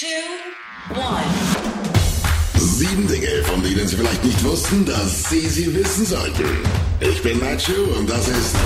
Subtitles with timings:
[0.00, 0.06] two,
[0.98, 1.28] one.
[2.56, 6.44] Sieben Dinge, von denen Sie vielleicht nicht wussten, dass Sie sie wissen sollten.
[7.00, 8.56] Ich bin Nacho und das ist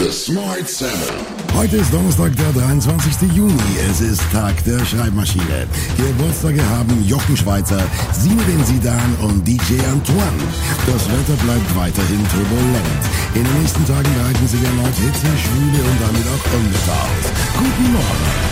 [0.00, 1.14] The Smart Seven.
[1.54, 3.30] Heute ist Donnerstag, der 23.
[3.36, 3.54] Juni.
[3.88, 5.68] Es ist Tag der Schreibmaschine.
[5.96, 7.82] Geburtstage haben Jochen Schweizer,
[8.12, 10.42] Sinedin Sidan und DJ Antoine.
[10.88, 13.02] Das Wetter bleibt weiterhin turbulent.
[13.36, 17.30] In den nächsten Tagen breiten sich erneut Hitze, Schwüle und damit auch Unwetter aus.
[17.58, 18.51] Guten Morgen.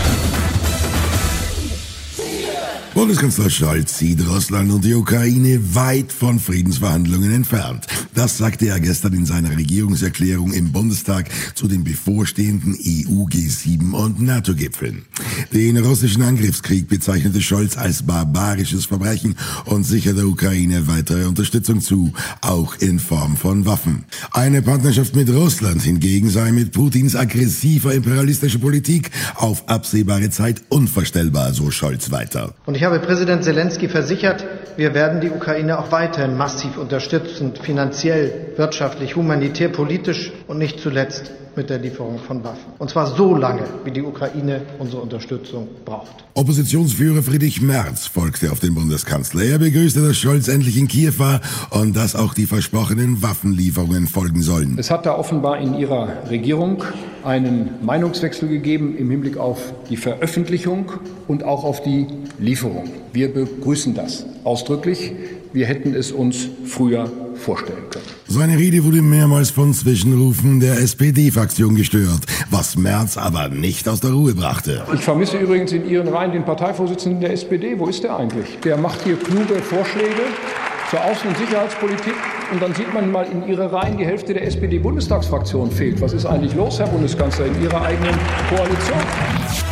[3.01, 7.87] Bundeskanzler Scholz sieht Russland und die Ukraine weit von Friedensverhandlungen entfernt.
[8.13, 14.21] Das sagte er gestern in seiner Regierungserklärung im Bundestag zu den bevorstehenden EU, G7 und
[14.21, 15.05] NATO-Gipfeln.
[15.53, 22.11] Den russischen Angriffskrieg bezeichnete Scholz als barbarisches Verbrechen und sichert der Ukraine weitere Unterstützung zu,
[22.41, 24.03] auch in Form von Waffen.
[24.33, 31.53] Eine Partnerschaft mit Russland hingegen sei mit Putins aggressiver imperialistischer Politik auf absehbare Zeit unvorstellbar,
[31.53, 32.53] so Scholz weiter.
[32.65, 34.45] Und ich habe Präsident Zelensky versichert,
[34.77, 37.53] wir werden die Ukraine auch weiterhin massiv unterstützen,
[38.01, 42.73] finanziell, wirtschaftlich, humanitär, politisch und nicht zuletzt mit der Lieferung von Waffen.
[42.79, 46.23] Und zwar so lange, wie die Ukraine unsere Unterstützung braucht.
[46.33, 49.43] Oppositionsführer Friedrich Merz folgte auf den Bundeskanzler.
[49.43, 54.41] Er begrüßte, dass Scholz endlich in Kiew war und dass auch die versprochenen Waffenlieferungen folgen
[54.41, 54.77] sollen.
[54.79, 56.83] Es hat da offenbar in Ihrer Regierung
[57.23, 60.91] einen Meinungswechsel gegeben im Hinblick auf die Veröffentlichung
[61.27, 62.07] und auch auf die
[62.39, 62.89] Lieferung.
[63.13, 65.11] Wir begrüßen das ausdrücklich.
[65.53, 68.05] Wir hätten es uns früher vorstellen können.
[68.27, 74.11] Seine Rede wurde mehrmals von Zwischenrufen der SPD-Fraktion gestört, was Merz aber nicht aus der
[74.11, 74.83] Ruhe brachte.
[74.93, 77.77] Ich vermisse übrigens in Ihren Reihen den Parteivorsitzenden der SPD.
[77.77, 78.59] Wo ist der eigentlich?
[78.63, 80.21] Der macht hier kluge Vorschläge
[80.89, 82.15] zur Außen- und Sicherheitspolitik.
[82.51, 86.01] Und dann sieht man mal in Ihre Reihen, die Hälfte der SPD-Bundestagsfraktion fehlt.
[86.01, 88.15] Was ist eigentlich los, Herr Bundeskanzler, in Ihrer eigenen
[88.49, 89.70] Koalition?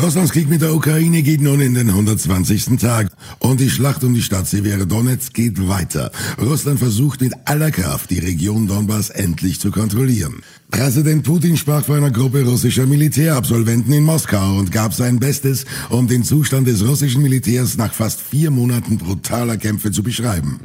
[0.00, 2.78] Russlands Krieg mit der Ukraine geht nun in den 120.
[2.78, 3.08] Tag
[3.40, 6.10] und die Schlacht um die Stadt Severodonetsk geht weiter.
[6.40, 10.42] Russland versucht mit aller Kraft, die Region Donbass endlich zu kontrollieren.
[10.72, 16.08] Präsident Putin sprach vor einer Gruppe russischer Militärabsolventen in Moskau und gab sein Bestes, um
[16.08, 20.58] den Zustand des russischen Militärs nach fast vier Monaten brutaler Kämpfe zu beschreiben.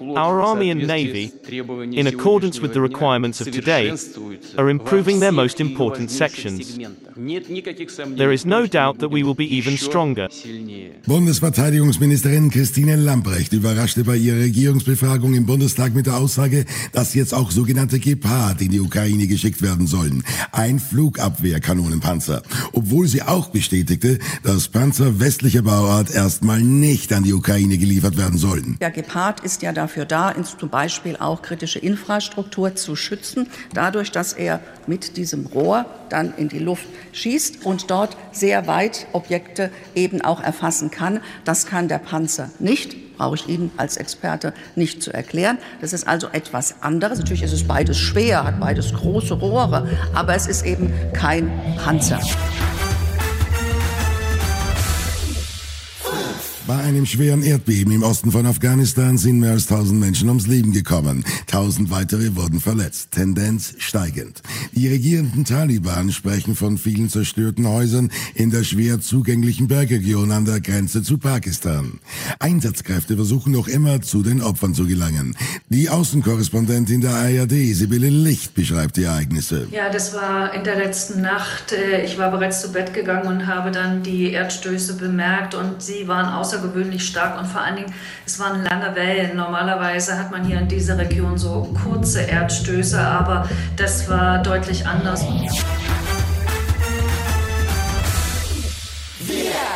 [0.00, 1.32] Our Army and Navy,
[1.92, 3.92] in accordance with the requirements of today,
[4.56, 6.78] are improving their most important sections.
[8.16, 10.28] There is no doubt that we will be even stronger.
[11.06, 17.50] Bundesverteidigungsministerin Christine Lambrecht überraschte bei ihrer Regierungsbefragung im Bundestag mit der Aussage, dass jetzt auch
[17.50, 20.24] sogenannte Gepard in die Ukraine geschickt werden sollen.
[20.52, 22.42] Ein Flugabwehrkanonenpanzer.
[22.72, 28.38] Obwohl sie auch bestätigte, dass Panzer westlicher Bauart erstmal nicht an die Ukraine geliefert werden
[28.38, 28.76] sollen.
[28.80, 34.32] Der Gepard ist ja dafür da, zum Beispiel auch kritische Infrastruktur zu schützen, dadurch, dass
[34.32, 40.20] er mit diesem Rohr dann in die Luft schießt und dort sehr weit Objekte eben
[40.20, 41.20] auch erfassen kann.
[41.44, 45.58] Das kann der Panzer nicht brauche ich Ihnen als Experte nicht zu erklären.
[45.82, 47.18] Das ist also etwas anderes.
[47.18, 52.18] Natürlich ist es beides schwer, hat beides große Rohre, aber es ist eben kein Panzer.
[56.70, 60.72] Bei einem schweren Erdbeben im Osten von Afghanistan sind mehr als 1000 Menschen ums Leben
[60.72, 61.24] gekommen.
[61.50, 63.10] 1000 weitere wurden verletzt.
[63.10, 64.40] Tendenz steigend.
[64.70, 70.60] Die regierenden Taliban sprechen von vielen zerstörten Häusern in der schwer zugänglichen Bergregion an der
[70.60, 71.98] Grenze zu Pakistan.
[72.38, 75.36] Einsatzkräfte versuchen noch immer zu den Opfern zu gelangen.
[75.70, 79.66] Die Außenkorrespondentin der ARD, Sibylle Licht, beschreibt die Ereignisse.
[79.72, 81.72] Ja, das war in der letzten Nacht.
[81.72, 86.06] Äh, ich war bereits zu Bett gegangen und habe dann die Erdstöße bemerkt und sie
[86.06, 87.94] waren außer außergewöhnlich stark und vor allen Dingen,
[88.26, 89.36] es waren lange Wellen.
[89.36, 95.24] Normalerweise hat man hier in dieser Region so kurze Erdstöße, aber das war deutlich anders.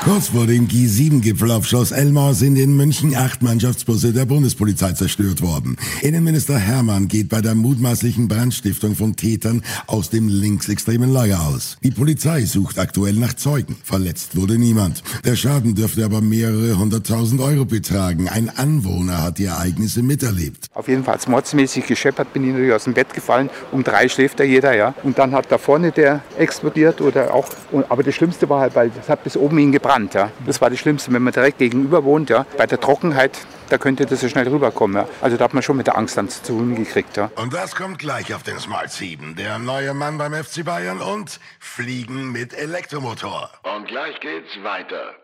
[0.05, 5.41] Kurz vor dem G7-Gipfel auf Schloss Elmau sind in München acht Mannschaftsbusse der Bundespolizei zerstört
[5.41, 5.79] worden.
[6.03, 11.79] Innenminister Hermann geht bei der mutmaßlichen Brandstiftung von Tätern aus dem linksextremen Lager aus.
[11.83, 13.77] Die Polizei sucht aktuell nach Zeugen.
[13.83, 15.03] Verletzt wurde niemand.
[15.25, 18.29] Der Schaden dürfte aber mehrere hunderttausend Euro betragen.
[18.29, 20.67] Ein Anwohner hat die Ereignisse miterlebt.
[20.75, 23.49] Auf jeden Fall mordsmäßig gescheppert, bin ich natürlich aus dem Bett gefallen.
[23.73, 24.95] Um drei schläft da jeder, ja.
[25.03, 27.49] Und dann hat da vorne der explodiert oder auch,
[27.89, 29.94] aber das Schlimmste war halt, weil das hat bis oben hingebrannt.
[29.95, 30.15] Brand.
[30.15, 30.31] Ja.
[30.45, 32.31] Das war das Schlimmste, wenn man direkt gegenüber wohnt.
[32.31, 32.47] Ja.
[32.57, 33.39] Bei der Trockenheit,
[33.69, 34.97] da könnte das so schnell rüberkommen.
[34.97, 35.09] Ja.
[35.21, 37.17] Also da hat man schon mit der Angst dann zu tun gekriegt.
[37.17, 37.31] Ja.
[37.37, 39.37] Und das kommt gleich auf den Smart 7.
[39.37, 43.51] Der neue Mann beim FC Bayern und Fliegen mit Elektromotor.
[43.63, 45.15] Und gleich geht's weiter.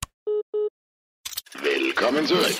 [1.60, 2.56] Willkommen zurück.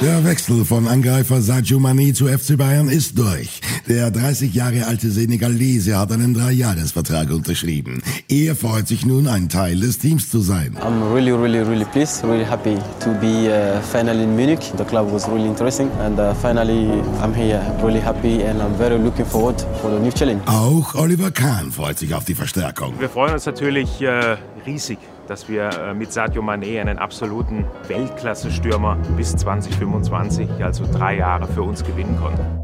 [0.00, 3.60] Der Wechsel von Angreifer Sadio Mane zu FC Bayern ist durch.
[3.88, 8.00] Der 30 Jahre alte Senegalese hat einen Dreijahresvertrag unterschrieben.
[8.28, 10.76] Er freut sich nun, ein Teil des Teams zu sein.
[10.80, 14.72] I'm really, really, really pleased, really happy to be uh, finally in Munich.
[14.76, 18.98] The club was really interesting and uh, finally I'm here, really happy and I'm very
[18.98, 20.42] looking forward for the new challenge.
[20.46, 22.94] Auch Oliver Kahn freut sich auf die Verstärkung.
[23.00, 28.96] Wir freuen uns natürlich äh, riesig, dass wir äh, mit Sadio Mané einen absoluten Weltklasse-Stürmer
[29.16, 32.61] bis 2025, also drei Jahre für uns gewinnen konnten.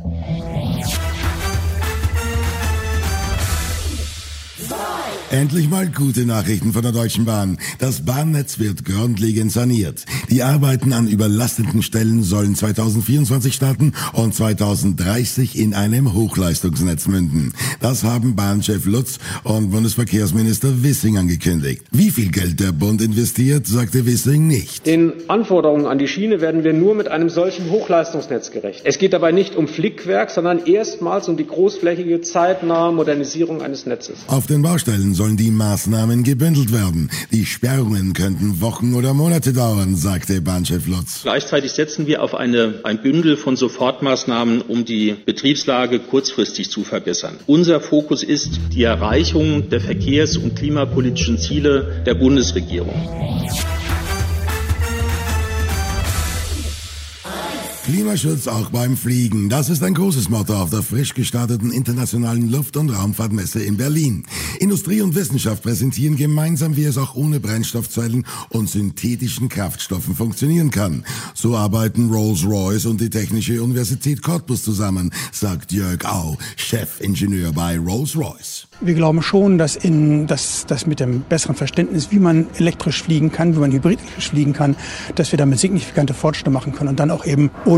[5.31, 7.59] Endlich mal gute Nachrichten von der Deutschen Bahn.
[7.79, 10.07] Das Bahnnetz wird grundlegend saniert.
[10.31, 17.53] Die Arbeiten an überlasteten Stellen sollen 2024 starten und 2030 in einem Hochleistungsnetz münden.
[17.79, 21.83] Das haben Bahnchef Lutz und Bundesverkehrsminister Wissing angekündigt.
[21.91, 24.87] Wie viel Geld der Bund investiert, sagte Wissing nicht.
[24.87, 28.81] Den Anforderungen an die Schiene werden wir nur mit einem solchen Hochleistungsnetz gerecht.
[28.85, 34.21] Es geht dabei nicht um Flickwerk, sondern erstmals um die großflächige, zeitnahe Modernisierung eines Netzes.
[34.29, 37.11] Auf den Baustellen sollen die Maßnahmen gebündelt werden.
[37.33, 41.23] Die Sperrungen könnten Wochen oder Monate dauern, sagte Bahnchef Lutz.
[41.25, 47.35] Gleichzeitig setzen wir auf eine, ein Bündel von Sofortmaßnahmen, um die Betriebslage kurzfristig zu verbessern.
[47.47, 52.95] Unser Fokus ist die Erreichung der verkehrs- und klimapolitischen Ziele der Bundesregierung.
[57.89, 59.49] Klimaschutz auch beim Fliegen.
[59.49, 64.27] Das ist ein großes Motto auf der frisch gestarteten internationalen Luft- und Raumfahrtmesse in Berlin.
[64.61, 71.03] Industrie und Wissenschaft präsentieren gemeinsam, wie es auch ohne Brennstoffzellen und synthetischen Kraftstoffen funktionieren kann.
[71.33, 78.69] So arbeiten Rolls-Royce und die Technische Universität Cottbus zusammen, sagt Jörg Au, Chefingenieur bei Rolls-Royce.
[78.83, 83.33] Wir glauben schon, dass, in, dass, dass mit dem besseren Verständnis, wie man elektrisch fliegen
[83.33, 84.77] kann, wie man hybridisch fliegen kann,
[85.15, 87.78] dass wir damit signifikante Fortschritte machen können und dann auch eben ohne